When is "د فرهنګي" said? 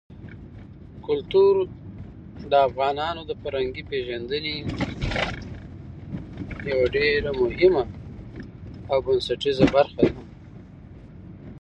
3.29-3.83